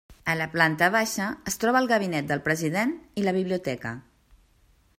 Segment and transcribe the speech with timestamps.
[0.31, 3.93] A la planta baixa es troba el Gabinet del President i la Biblioteca.